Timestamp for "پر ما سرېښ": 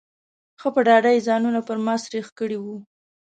1.67-2.27